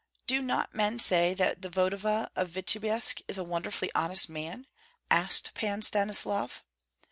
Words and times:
"Do 0.25 0.41
not 0.41 0.73
men 0.73 0.97
say 0.97 1.35
that 1.35 1.61
the 1.61 1.69
voevoda 1.69 2.31
of 2.35 2.49
Vityebsk 2.49 3.21
is 3.27 3.37
a 3.37 3.43
wonderfully 3.43 3.91
honest 3.93 4.29
man?" 4.29 4.65
asked 5.11 5.53
Pan 5.53 5.83
Stanislav. 5.83 6.63